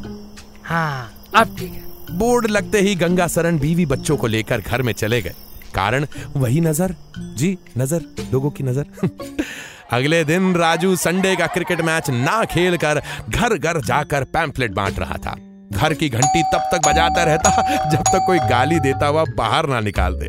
हाँ 0.64 1.12
अब 1.34 1.56
ठीक 1.58 1.72
है। 1.72 2.16
बोर्ड 2.18 2.46
लगते 2.46 2.80
ही 2.80 2.94
गंगा 2.94 3.26
सरन 3.26 3.58
बीवी 3.58 3.86
बच्चों 3.86 4.16
को 4.16 4.26
लेकर 4.26 4.60
घर 4.60 4.82
में 4.82 4.92
चले 4.92 5.20
गए। 5.22 5.34
कारण 5.74 6.06
वही 6.36 6.60
नज़र। 6.60 6.94
जी 7.18 7.56
नज़र 7.78 8.04
लोगों 8.32 8.50
की 8.50 8.64
नज़र। 8.64 8.86
अगले 9.92 10.22
दिन 10.24 10.54
राजू 10.56 10.94
संडे 10.96 11.34
का 11.36 11.46
क्रिकेट 11.46 11.80
मैच 11.80 12.10
ना 12.10 12.44
खेल 12.44 12.76
कर 12.76 13.02
घर 13.28 13.56
घर 13.58 13.80
जाकर 13.80 14.24
पैम्फलेट 14.24 14.72
बांट 14.72 14.98
रहा 14.98 15.16
था। 15.16 15.36
घर 15.80 15.94
की 15.94 16.08
घंटी 16.08 16.42
तब 16.42 16.68
तक 16.72 16.88
बजाता 16.88 17.24
रहता 17.24 17.50
जब 17.90 18.02
तक 18.02 18.24
कोई 18.26 18.38
गाली 18.38 18.80
देता 18.80 19.06
हुआ 19.06 19.24
बाहर 19.36 19.66
ना 19.66 19.80
निकाल 19.80 20.14
दे। 20.14 20.28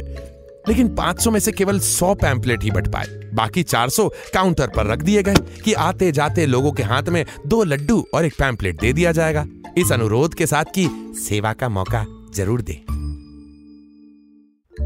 लेकिन 0.67 0.95
500 0.95 1.31
में 1.31 1.39
से 1.39 1.51
केवल 1.51 1.79
100 1.79 2.13
पैम्पलेट 2.13 2.63
ही 2.63 2.71
बट 2.71 2.87
पाए। 2.87 3.05
बाकी 3.33 3.63
400 3.63 4.07
काउंटर 4.33 4.67
पर 4.67 4.85
रख 4.85 4.99
दिए 4.99 5.23
गए 5.23 5.35
कि 5.65 5.73
आते 5.73 6.11
जाते 6.11 6.45
लोगों 6.45 6.71
के 6.71 6.83
हाथ 6.83 7.03
में 7.03 7.25
दो 7.47 7.63
लड्डू 7.63 8.05
और 8.13 8.25
एक 8.25 8.33
पैम्पलेट 8.39 8.81
दे 8.81 8.93
दिया 8.93 9.11
जाएगा। 9.11 9.45
इस 9.77 9.91
अनुरोध 9.91 10.33
के 10.33 10.45
साथ 10.45 10.65
कि 10.75 10.87
सेवा 11.19 11.53
का 11.53 11.69
मौका 11.69 12.05
ज़रूर 12.35 12.61
दे। 12.61 12.73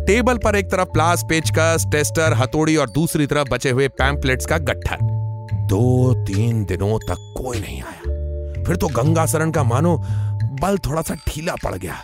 टेबल 0.06 0.38
पर 0.38 0.56
एक 0.56 0.66
तरफ़ 0.66 0.88
प्लास, 0.88 1.24
पेचकस, 1.30 1.86
टेस्टर, 1.92 2.34
हथौड़ी 2.34 2.76
और 2.76 2.90
दूसरी 2.90 3.26
तरफ़ 3.28 3.50
बचे 3.50 3.70
हुए 3.70 3.88
पैम्पलेट्स 3.88 4.46
का 4.46 4.58
गट्ठर। 4.58 4.98
दो 5.68 6.14
तीन 6.26 6.66
दिनों 6.66 7.00
तक 7.00 7.34
कोई 7.38 7.60
नहीं 7.60 7.82
आया। 7.82 8.64
फिर 8.64 8.76
तो 8.76 8.88
गंगा 8.88 9.26
शरण 9.26 9.52
का 9.52 9.64
मानो 9.64 9.98
बल 10.56 10.78
थोड़ा 10.86 11.02
सा 11.02 11.16
ढीला 11.28 11.56
पड़ 11.64 11.76
गया। 11.76 11.96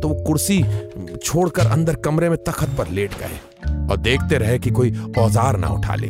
तो 0.00 0.08
वो 0.08 0.14
कुर्सी 0.24 0.62
छोड़कर 1.16 1.66
अंदर 1.66 1.94
कमरे 1.94 2.28
में 2.28 2.36
तखत 2.44 2.76
पर 2.78 2.88
लेट 2.90 3.14
गए 3.18 3.86
और 3.86 3.96
देखते 3.98 4.38
रहे 4.38 4.58
कि 4.58 4.70
कोई 4.70 4.94
औज़ार 5.18 5.56
ना 5.56 5.68
उठा 5.68 5.94
ले। 5.94 6.08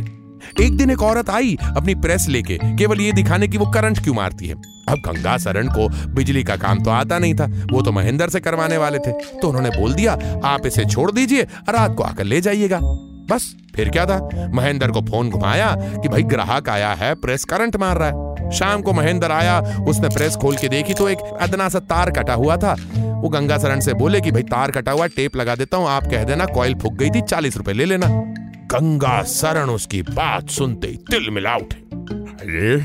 एक 0.60 0.76
दिन 0.76 0.90
एक 0.90 1.02
औरत 1.02 1.30
आई 1.30 1.56
अपनी 1.66 1.94
प्रेस 1.96 2.26
लेके, 2.28 2.58
केवल 2.76 3.00
ये 3.00 3.12
दिखाने 3.12 3.48
की 3.48 3.58
वो 3.58 3.66
करंट 3.70 4.02
क्यों 4.04 4.14
मारती 4.14 4.46
है। 4.46 4.54
अब 4.88 5.02
गंगा 5.06 5.36
शरण 5.38 5.68
को 5.68 5.88
बिजली 6.14 6.42
का 6.44 6.56
काम 6.56 6.82
तो 6.84 6.90
आता 6.90 7.18
नहीं 7.18 7.34
था, 7.34 7.46
वो 7.72 7.82
तो 7.82 7.92
महेंद्र 7.92 8.28
से 8.28 8.40
करवाने 8.40 8.76
वाले 8.76 8.98
थे। 8.98 9.12
तो 9.40 9.48
उन्होंने 9.48 9.70
बोल 9.70 9.94
दिया, 9.94 10.12
आप 10.44 10.66
इसे 10.66 10.84
छोड़ 10.84 11.10
दीजिए, 11.12 11.42
रात 11.42 11.96
को 11.96 12.02
आकर 12.02 12.24
ले 12.24 12.40
जाइएगा। 12.40 12.80
बस, 13.30 13.54
फिर 13.76 13.88
क्या 13.88 14.06
था? 14.06 14.50
महेंद्र 14.54 14.90
को 14.90 15.00
फ़ोन 15.00 15.30
घुमाया 15.30 15.74
कि 15.80 16.08
भाई 16.08 16.22
ग्राहक 16.22 16.68
आया 16.68 16.92
है, 16.92 17.14
प्रेस 17.14 17.44
करंट 17.44 17.76
मार 17.76 17.96
रहा 17.96 18.08
है। 18.08 18.50
शाम 18.50 18.82
को 18.82 18.92
महेंद्र 18.92 19.32
आया, 19.32 19.60
उसने 19.88 20.08
प्रेस 20.08 20.36
खोल 20.36 20.56
के 20.56 20.68
देखी 20.68 20.94
तो 20.94 21.08
एक 21.08 21.18
अदना 21.40 21.68
सा 21.68 21.78
तार 21.78 22.10
कटा 22.10 22.34
हुआ 22.34 22.56
था। 22.56 22.76
वो 22.94 23.28
गंगा 23.28 23.58
शरण 23.58 23.80
से 23.80 23.94
बोले 23.94 24.20
कि 24.20 24.30
भाई 24.30 24.42
तार 24.42 24.70
कटा 24.70 24.92
हुआ, 24.92 25.06
टेप 25.06 25.36
लगा 25.36 25.54
देता 25.54 25.76
हूँ, 25.76 25.88
आप 25.88 26.06
कह 26.06 26.24
देना, 26.24 26.46
कॉइल 26.46 26.74
फूक 26.74 26.94
गई 26.94 27.10
थी, 27.10 27.20
चालीस 27.20 27.56
रुपए 27.56 27.72
ले 27.72 27.84
लेना। 27.84 28.06
गंगा 28.74 29.22
शरण 29.22 29.70
उसकी 29.70 30.02
बात 30.02 30.48
सुनते 30.48 30.86
ही 30.86 30.96
तिल 30.96 31.30
मिला 31.30 31.56
उठे। 31.56 31.78
अरे, 32.40 32.76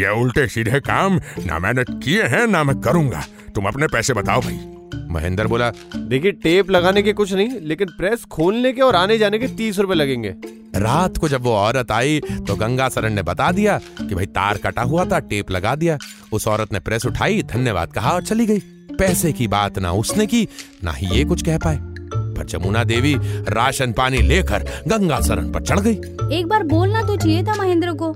ये 0.00 0.20
उल्टे 0.20 0.46
सीधे 0.48 0.80
काम, 0.80 1.20
ना 1.46 1.58
मैंने 1.58 1.84
किए 1.84 2.22
हैं, 2.22 2.46
ना 2.46 2.64
मैं 2.64 2.80
करूँगा। 2.80 3.24
तुम 3.54 3.66
अपने 3.66 3.86
पैसे 3.86 4.12
बताओ 4.12 4.40
भाई। 4.40 4.71
महेंद्र 5.12 5.46
बोला, 5.46 5.70
देखिए, 5.96 6.32
टेप 6.32 6.70
लगाने 6.70 7.02
के 7.02 7.12
कुछ 7.12 7.32
नहीं, 7.32 7.48
लेकिन 7.60 7.88
प्रेस 7.88 8.24
खोलने 8.24 8.72
के 8.72 8.82
और 8.82 8.96
आने 8.96 9.18
जाने 9.18 9.38
के 9.38 9.46
तीस 9.48 9.78
रुपए 9.78 9.94
लगेंगे. 9.94 10.34
रात 10.76 11.18
को 11.18 11.28
जब 11.28 11.42
वो 11.42 11.52
औरत 11.52 11.90
आई 11.92 12.20
तो 12.20 12.54
गंगा 12.56 12.88
सरन 12.88 13.12
ने 13.12 13.22
बता 13.22 13.50
दिया 13.52 13.78
कि 13.78 14.14
भाई 14.14 14.26
तार 14.26 14.58
कटा 14.58 14.82
हुआ 14.82 15.04
था, 15.04 15.18
टेप 15.18 15.50
लगा 15.50 15.74
दिया। 15.74 15.98
उस 16.32 16.48
औरत 16.48 16.72
ने 16.72 16.80
प्रेस 16.80 17.06
उठाई, 17.06 17.42
धन्यवाद 17.42 17.92
कहा 17.92 18.10
और 18.10 18.22
चली 18.22 18.46
गई। 18.46 18.58
पैसे 18.98 19.32
की 19.32 19.48
बात 19.48 19.78
ना 19.78 19.92
उसने 19.92 20.26
की, 20.26 20.46
ना 20.84 20.92
ही 20.92 21.06
ये 21.08 21.24
कुछ 21.24 21.42
कह 21.42 21.58
पाए। 21.58 21.78
पर 22.14 22.46
जमुना 22.46 22.84
देवी 22.84 23.14
राशन 23.48 23.92
पानी 23.92 24.18
लेकर 24.18 24.64
गंगा 24.88 25.20
सरन 25.20 25.50
पर 25.52 25.62
चढ़ 25.62 25.80
गई। 25.80 26.38
एक 26.38 26.46
बार 26.46 26.62
बोलना 26.62 27.02
तो 27.02 27.16
चाहिए 27.16 27.42
था 27.42 27.54
महेंद्र 27.54 27.92
को। 27.92 28.12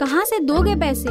कहाँ 0.00 0.24
से 0.24 0.38
दोगे 0.38 0.74
पैसे? 0.74 1.10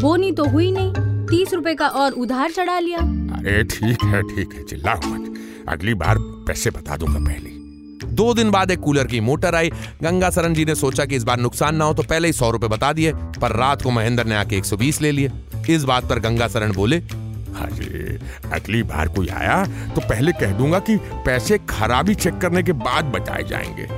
बोनी 0.00 0.32
तो 0.32 0.44
हुई 0.44 0.70
नहीं। 0.72 1.09
तीस 1.30 1.52
रुपए 1.54 1.74
का 1.74 1.86
और 1.86 2.12
उधार 2.12 2.50
चढ़ा 2.50 2.78
लिया। 2.78 2.98
अरे 2.98 3.62
ठीक 3.64 4.04
है 4.04 4.22
ठीक 4.22 4.54
है, 4.54 4.64
चिल्लाओ 4.64 5.00
मत। 5.06 5.34
अगली 5.68 5.94
बार 5.94 6.18
पैसे 6.18 6.70
बता 6.70 6.96
दूँगा 6.96 7.18
पहले। 7.18 7.58
दो 8.06 8.32
दिन 8.34 8.50
बाद 8.50 8.70
एक 8.70 8.80
कूलर 8.80 9.06
की 9.06 9.20
मोटर 9.20 9.54
आई। 9.54 9.70
गंगा 10.02 10.30
सरन 10.30 10.54
जी 10.54 10.64
ने 10.64 10.74
सोचा 10.74 11.04
कि 11.04 11.16
इस 11.16 11.24
बार 11.24 11.40
नुकसान 11.40 11.76
ना 11.76 11.84
हो 11.84 11.94
तो 11.94 12.02
पहले 12.02 12.28
ही 12.28 12.32
सौ 12.32 12.50
रुपए 12.50 12.66
बता 12.66 12.92
दिए, 12.92 13.12
पर 13.12 13.56
रात 13.56 13.82
को 13.82 13.90
महेंद्र 13.90 14.24
ने 14.24 14.34
आके 14.34 14.56
120 14.56 15.00
ले 15.02 15.12
लिए। 15.12 15.30
इस 15.70 15.84
बात 15.84 16.08
पर 16.08 16.18
गंगा 16.18 16.48
सरन 16.48 16.72
बोले, 16.72 16.96
अरे, 16.96 18.18
अगली 18.52 18.82
बार 18.82 19.08
कोई 19.08 19.28
आया 19.28 19.64
तो 19.94 20.00
पहले 20.00 20.32
कह 20.32 20.50
दूँगा 20.50 20.78
कि 20.78 20.96
पैसे 21.26 21.58
खराबी 21.70 22.14
चेक 22.14 22.38
करने 22.38 22.62
के 22.62 22.72
बाद 22.72 23.04
बताए 23.04 23.42
जाएँगे। 23.42 23.88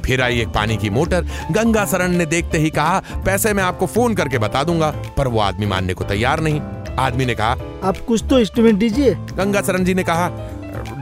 फिर 0.00 0.22
आई 0.22 0.40
एक 0.40 0.48
पानी 0.48 0.76
की 0.76 0.90
मोटर। 0.90 1.26
गंगा 1.52 1.84
सरन 1.84 2.14
ने 2.14 2.26
देखते 2.26 2.58
ही 2.58 2.70
कहा, 2.70 3.02
पैसे 3.26 3.52
मैं 3.52 3.62
आपको 3.62 3.86
फ़ोन 3.86 4.14
करके 4.14 4.38
बता 4.38 4.64
दूँगा, 4.64 4.90
पर 5.16 5.28
वो 5.28 5.40
आदमी 5.40 5.66
मानने 5.66 5.94
को 5.94 6.04
तैयार 6.04 6.40
नहीं। 6.40 6.60
आदमी 6.98 7.26
ने 7.26 7.34
कहा 7.34 7.56
आप 7.84 7.98
कुछ 8.08 8.24
तो 8.30 8.38
एस्टिमेट 8.38 8.74
दीजिए। 8.76 9.14
गंगा 9.34 9.60
सरन 9.60 9.84
जी 9.84 9.94
ने 9.94 10.02
कहा 10.04 10.28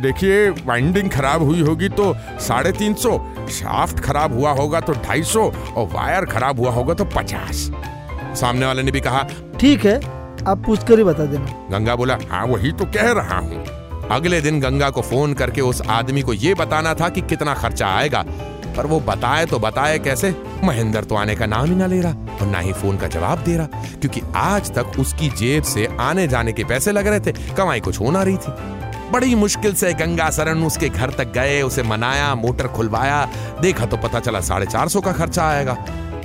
देखिए 0.02 0.48
वाइंडिंग 0.66 1.10
खराब 1.10 1.42
हुई 1.42 1.60
होगी 1.60 1.88
तो 1.90 2.14
साढ़े 2.40 2.72
तीन 2.72 2.94
सौ 2.96 3.18
शाफ्ट 3.50 4.00
खराब 4.00 4.32
हुआ 4.32 4.50
होगा 4.52 4.80
तो 4.80 4.92
ढाई 5.04 5.22
सौ 5.24 5.42
और 5.76 5.86
वायर 5.92 6.24
खराब 6.26 6.60
हुआ 6.60 6.70
होगा 6.72 6.94
तो 6.94 7.04
पचास। 7.16 7.70
सामने 8.40 8.66
वाले 8.66 8.82
ने 8.82 8.90
भी 8.90 9.00
कहा 9.00 9.26
ठीक 9.60 9.84
है 9.86 9.96
आप 10.42 10.62
पूछ 10.66 10.84
कर 10.84 10.98
ही 10.98 11.04
बता 11.04 11.24
देना। 11.26 11.68
गंगा 11.70 11.96
बोला 11.96 12.18
हाँ 12.30 12.44
वही 12.46 12.72
तो 12.72 12.84
कह 12.94 13.10
रहा 13.12 13.38
हूँ। 13.38 13.64
अगले 14.10 14.40
दिन 14.40 14.60
गंगा 14.60 14.90
को 14.90 15.02
फ़ोन 15.02 15.32
करके 15.34 15.60
उस 15.60 15.80
आदमी 15.90 16.22
को 16.22 16.32
ये 16.34 16.54
बताना 16.54 16.92
था 16.94 17.08
कि 17.08 17.20
कितना 17.22 17.54
खर्चा 17.54 17.86
आएगा। 17.88 18.24
पर 18.76 18.86
वो 18.86 19.00
बताए 19.00 19.46
तो 19.46 19.58
बताए 19.58 19.98
कैसे? 19.98 20.34
महेंद्र 20.64 21.04
तो 21.04 21.14
आने 21.14 21.34
का 21.36 21.46
नाम 21.46 21.64
ही 21.64 21.74
ना 21.74 21.86
ले 21.86 22.00
रहा 22.00 22.36
और 22.40 22.46
ना 22.46 22.58
ही 22.58 22.72
फ़ोन 22.72 22.96
का 22.96 23.06
जवाब 23.06 23.38
दे 23.38 23.56
रहा, 23.56 23.66
क्योंकि 24.00 24.22
आज 24.36 24.70
तक 24.70 24.98
उसकी 24.98 25.28
जेब 25.28 25.62
से 25.64 25.88
आने 26.00 26.28
जाने 26.28 26.52
के 26.52 26.64
पैसे 26.64 26.92
लग 26.92 27.06
रहे 27.06 27.20
थे, 27.20 27.32
कमाई 27.54 27.80
कुछ 27.80 28.00
हो 28.00 28.10
ना 28.10 28.22
रही 28.22 28.36
थी। 28.36 28.52
बड़ी 29.10 29.34
मुश्किल 29.34 29.74
से 29.74 29.92
गंगा 29.94 30.30
सरन 30.30 30.62
उसके 30.64 30.88
घर 30.88 31.10
तक 31.10 31.32
गए, 31.32 31.60
उसे 31.62 31.82
मनाया, 31.82 32.34
मोटर 32.34 32.68
खुलवाया, 32.68 33.24
देखा 33.60 33.86
तो 33.86 33.96
पता 33.96 34.20
चला 34.20 34.40
साढ़े 34.40 34.66
चार 34.66 34.88
सौ 34.88 35.00
का 35.00 35.12
खर्चा 35.12 35.48
आएगा। 35.48 35.76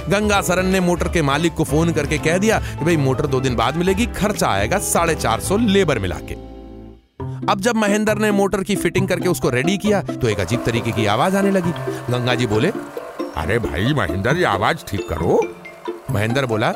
गंगा 0.09 0.41
सरन 0.41 0.65
ने 0.65 0.79
मोटर 0.79 1.07
के 1.07 1.21
मालिक 1.21 1.53
को 1.53 1.63
फ़ोन 1.63 1.91
करके 1.91 2.17
कह 2.17 2.37
दिया 2.37 2.59
कि 2.59 2.85
भाई, 2.85 2.97
मोटर 2.97 3.27
दो 3.27 3.39
दिन 3.39 3.55
बाद 3.55 3.75
मिलेगी, 3.75 4.05
खर्चा 4.05 4.47
आएगा 4.47 4.77
साढ़े 4.77 5.15
चार 5.15 5.39
सौ 5.39 5.57
लेबर 5.57 5.99
मिला 5.99 6.15
के। 6.21 6.50
अब 7.49 7.61
जब 7.61 7.75
महेंद्र 7.75 8.13
ने 8.15 8.31
मोटर 8.31 8.63
की 8.63 8.75
फिटिंग 8.75 9.07
करके 9.07 9.29
उसको 9.29 9.49
रेडी 9.49 9.77
किया 9.77 10.01
तो 10.03 10.27
एक 10.27 10.39
अजीब 10.39 10.63
तरीके 10.65 10.91
की 10.91 11.05
आवाज़ 11.05 11.37
आने 11.37 11.51
लगी। 11.51 11.71
गंगा 12.11 12.35
जी 12.35 12.47
बोले 12.47 12.69
अरे 13.37 13.57
भाई 13.59 13.93
महेंद्र 13.93 14.35
ये 14.37 14.43
आवाज़ 14.45 14.85
ठीक 14.87 15.07
करो। 15.09 15.39
महेंद्र 16.11 16.45
बोला 16.45 16.71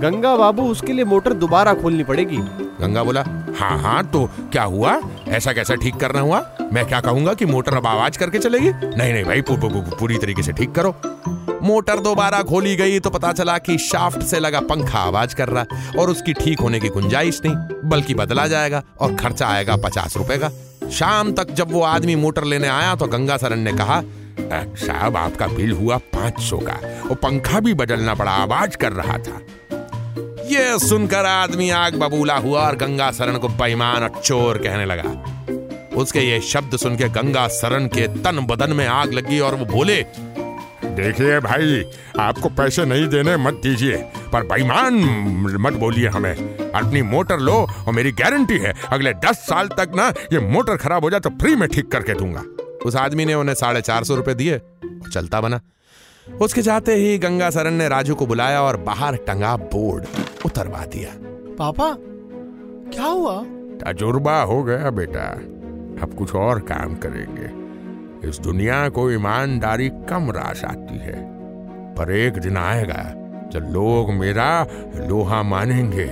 गंगा 0.00 0.34
बाबू 0.36 0.68
उसके 0.70 0.92
लिए 0.92 1.04
मोटर 1.04 1.32
दोबारा 1.34 1.74
खोलनी 1.74 2.04
पड़ेगी। 2.04 2.36
गंगा 2.80 3.04
बोला 3.04 3.24
हाँ 3.58 3.78
हाँ 3.78 4.04
तो 4.06 4.24
क्या 4.52 4.62
हुआ? 4.64 4.98
ऐसा 5.28 5.52
कैसा 5.52 5.74
ठीक 5.74 5.96
करना 5.96 6.20
हुआ? 6.20 6.40
मैं 6.72 6.84
क्या 6.86 7.00
कहूँगा 7.00 7.34
कि 7.34 7.44
मोटर 7.46 7.74
अब 7.74 7.86
आवाज़ 7.86 8.18
करके 8.18 8.38
चलेगी? 8.38 8.70
नहीं 8.70 9.12
नहीं 9.12 9.24
भाई 9.24 9.40
पू, 9.40 9.56
पू, 9.56 9.68
पू, 9.68 9.80
पूरी 9.96 10.18
तरीके 10.18 10.42
से 10.42 10.52
ठीक 10.52 10.72
करो। 10.72 10.94
मोटर 11.62 12.00
दोबारा 12.00 12.42
खोली 12.42 12.74
गई 12.76 12.98
तो 13.00 13.10
पता 13.10 13.32
चला 13.32 13.56
कि 13.58 13.76
शाफ्ट 13.80 14.22
से 14.22 14.38
लगा 14.40 14.60
पंखा 14.62 14.98
आवाज़ 14.98 15.34
कर 15.34 15.48
रहा 15.48 16.00
और 16.00 16.10
उसकी 16.10 16.32
ठीक 16.32 16.60
होने 16.60 16.80
की 16.80 16.88
गुंजाइश 16.88 17.40
नहीं 17.44 17.88
बल्कि 17.90 18.14
बदला 18.14 18.46
जाएगा 18.46 18.82
और 19.00 19.14
खर्चा 19.14 19.46
आएगा 19.46 19.76
पचास 19.76 20.16
रुपए 20.16 20.38
का। 20.38 20.50
शाम 20.90 21.32
तक 21.32 21.50
जब 21.50 21.72
वो 21.72 21.82
आदमी 21.82 22.14
मोटर 22.16 22.44
लेने 22.44 22.68
आया 22.68 22.94
तो 22.94 23.06
गंगा 23.06 23.36
सरन 23.36 23.58
ने 23.58 23.72
कहा 23.72 24.02
साहब 24.76 25.16
आपका 25.16 25.46
बिल 25.46 25.72
हुआ 25.72 25.96
पाँच 26.12 26.40
सौ 26.40 26.58
का 26.58 26.78
वो 27.06 27.14
पंखा 27.14 27.60
भी 27.60 27.74
बदलना 27.74 28.14
पड़ा 28.14 28.32
आवाज़ 28.32 28.76
कर 28.76 28.92
रहा 28.92 29.18
था। 29.18 29.40
ये 30.46 30.78
सुनकर 30.78 31.26
आदमी 31.26 31.70
आग 31.70 31.94
बबूला 31.94 32.36
हुआ 32.36 32.60
और 32.60 32.76
गंगा 32.76 33.10
सरन 33.10 33.38
को 33.38 33.48
बेईमान 33.48 34.02
और 34.02 34.20
चोर 34.20 34.58
कहने 34.58 34.84
लगा। 34.84 35.02
उसके 35.96 36.20
ये 36.20 36.40
शब्द 36.40 36.76
सुन 36.76 36.96
के 36.96 37.08
गंगा 37.08 37.46
सरन 37.48 37.86
के 37.86 38.06
तन 38.22 38.46
बदन 38.50 38.72
में 38.72 38.86
आग 38.86 39.12
लगी 39.12 39.38
और 39.40 39.54
वो 39.54 39.64
बोले 39.66 40.02
देखिए 40.86 41.38
भाई 41.40 41.84
आपको 42.20 42.48
पैसे 42.48 42.84
नहीं 42.84 43.06
देने 43.08 43.36
मत 43.36 43.54
दीजिए 43.62 43.96
पर 44.32 44.42
बेईमान 44.42 44.94
मत 45.60 45.72
बोलिए 45.72 46.08
हमें। 46.08 46.34
अपनी 46.70 47.02
मोटर 47.02 47.38
लो 47.38 47.54
और 47.86 47.92
मेरी 47.92 48.12
गारंटी 48.12 48.58
है 48.58 48.72
अगले 48.92 49.12
दस 49.24 49.46
साल 49.46 49.68
तक 49.68 49.92
ना 49.96 50.08
ये 50.32 50.40
मोटर 50.48 50.76
खराब 50.76 51.04
हो 51.04 51.10
जाए 51.10 51.20
तो 51.20 51.30
फ्री 51.30 51.54
में 51.56 51.68
ठीक 51.68 51.90
करके 51.92 52.14
दूँगा। 52.14 52.42
उस 52.86 52.96
आदमी 52.96 53.24
ने 53.24 53.34
उन्हें 53.34 53.54
साढ़े 53.54 53.80
चार 53.80 54.04
सौ 54.04 54.14
रुपए 54.14 54.34
दिए 54.34 54.56
और 54.56 55.10
चलता 55.12 55.40
बना। 55.40 55.60
उसके 56.26 56.62
जाते 56.62 56.94
ही 56.94 57.18
गंगा 57.18 57.50
सरन 57.50 57.74
ने 57.74 57.88
राजू 57.88 58.14
को 58.14 58.26
बुलाया 58.26 58.62
और 58.62 58.76
बाहर 58.76 59.16
टंगा 59.16 59.56
बोर्ड 59.56 60.04
उतरवा 60.46 60.84
दिया। 60.84 61.10
पापा 61.58 61.94
क्या 62.92 63.06
हुआ? 63.06 63.42
तजुर्बा 63.82 64.40
हो 64.42 64.62
गया 64.62 64.90
बेटा। 64.90 65.26
अब 66.02 66.14
कुछ 66.18 66.34
और 66.34 66.60
काम 66.60 66.94
करेंगे। 66.94 67.64
इस 68.28 68.38
दुनिया 68.38 68.88
को 68.88 69.10
ईमानदारी 69.10 69.88
कम 69.88 70.30
रास 70.30 70.64
आती 70.64 70.98
है। 70.98 71.16
पर 71.94 72.12
एक 72.12 72.32
दिन 72.32 72.56
आएगा 72.56 73.02
जब 73.52 73.68
लोग 73.70 74.12
मेरा 74.12 74.66
लोहा 74.96 75.42
मानेंगे। 75.42 76.06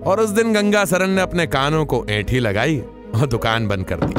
और 0.00 0.20
उस 0.20 0.30
दिन 0.30 0.52
गंगा 0.52 0.84
सरन 0.84 1.10
ने 1.10 1.20
अपने 1.20 1.46
कानों 1.46 1.86
को 1.86 2.04
ऐठी 2.10 2.38
लगाई 2.38 2.78
और 3.14 3.26
दुकान 3.26 3.68
बंद 3.68 3.84
कर 3.84 4.00
दी। 4.00 4.14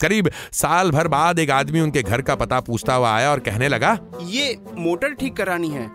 करीब 0.00 0.30
साल 0.52 0.90
भर 0.90 1.08
बाद 1.08 1.38
एक 1.38 1.50
आदमी 1.50 1.80
उनके 1.80 2.02
घर 2.02 2.22
का 2.22 2.34
पता 2.34 2.60
पूछता 2.60 2.94
हुआ 2.94 3.14
आया 3.14 3.30
और 3.30 3.40
कहने 3.40 3.68
लगा 3.68 3.98
ये 4.22 4.56
मोटर 4.76 5.14
ठीक 5.14 5.36
करानी 5.36 5.68
है। 5.68 5.90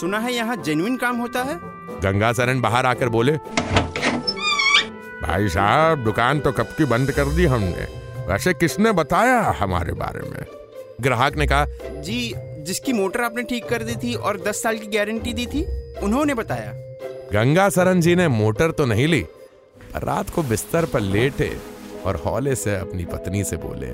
सुना 0.00 0.18
है 0.18 0.32
यहाँ 0.32 0.56
जेन्युइन 0.56 0.96
काम 0.96 1.16
होता 1.16 1.42
है? 1.42 1.56
गंगा 2.00 2.32
सरन 2.32 2.60
बाहर 2.60 2.86
आकर 2.86 3.08
बोले 3.08 3.32
भाई 5.22 5.48
साहब 5.48 6.04
दुकान 6.04 6.40
तो 6.40 6.52
कब 6.52 6.74
की 6.76 6.84
बंद 6.84 7.10
कर 7.10 7.24
दी 7.26 7.44
हमने। 7.46 7.86
वैसे 8.26 8.54
किसने 8.54 8.92
बताया 8.92 9.40
हमारे 9.58 9.92
बारे 9.94 10.20
में? 10.20 10.44
ग्राहक 11.00 11.36
ने 11.36 11.46
कहा 11.46 11.66
जी 12.00 12.32
जिसकी 12.62 12.92
मोटर 12.92 13.20
आपने 13.20 13.42
ठीक 13.42 13.68
कर 13.68 13.82
दी 13.82 13.94
थी 13.96 14.14
और 14.14 14.40
दस 14.40 14.62
साल 14.62 14.78
की 14.78 14.86
गारंटी 14.96 15.32
दी 15.32 15.46
थी 15.46 15.64
उन्होंने 16.02 16.34
बताया। 16.34 16.72
गंगा 17.32 17.68
सरन 17.68 18.00
जी 18.00 18.14
ने 18.16 18.28
मोटर 18.28 18.70
तो 18.70 18.86
नहीं 18.86 19.06
ली। 19.06 19.24
रात 19.96 20.30
को 20.30 20.42
बिस्तर 20.42 20.84
पर 20.84 21.00
लेटे 21.00 21.50
और 22.06 22.16
हौले 22.16 22.54
से 22.54 22.76
अपनी 22.76 23.04
पत्नी 23.04 23.44
से 23.44 23.56
बोले 23.56 23.92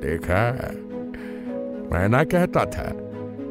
देखा 0.00 0.42
मैं 1.90 2.08
ना 2.08 2.22
कहता 2.24 2.64
था 2.66 2.90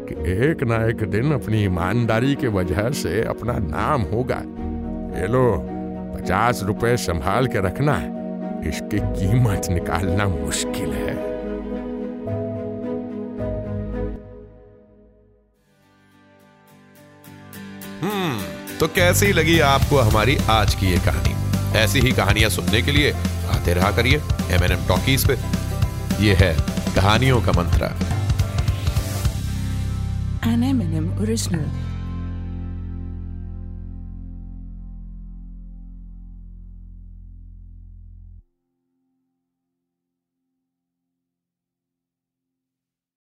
कि 0.08 0.16
एक 0.32 0.64
ना 0.64 0.86
एक 0.88 1.04
दिन 1.10 1.34
अपनी 1.34 1.64
ईमानदारी 1.64 2.36
की 2.36 2.48
वजह 2.48 2.90
से 2.92 3.22
अपना 3.24 3.58
नाम 3.60 4.02
होगा। 4.02 4.42
ये 5.20 5.28
लो 5.28 5.46
पचास 6.14 6.62
रुपए 6.64 6.96
संभाल 6.98 7.48
के 7.48 7.62
रखना 7.62 7.98
इसकी 8.70 9.00
कीमत 9.20 9.68
निकालना 9.70 10.28
मुश्किल 10.28 10.92
है। 10.94 11.16
हम्म 18.02 18.78
तो 18.80 18.88
कैसी 18.88 19.32
लगी 19.34 19.60
आपको 19.60 19.98
हमारी 20.00 20.38
आज 20.50 20.76
की 20.76 20.88
ये 20.88 20.98
कहानी? 20.98 21.34
ऐसी 21.78 22.00
ही 22.00 22.12
कहानियाँ 22.12 22.50
सुनने 22.50 22.82
के 22.82 22.92
लिए 22.92 23.12
आते 23.52 23.74
रहा 23.74 23.92
करिए 23.92 24.22
एम 24.52 24.64
एन 24.64 24.72
एम 24.72 24.88
टॉकीज 24.88 25.28
पे। 25.28 25.38
ये 26.26 26.34
है 26.36 26.56
कहानियों 26.96 27.42
का 27.42 27.52
मंत्रा। 27.52 27.90
An 30.44 30.64
M&M 30.70 31.06
original. 31.24 31.68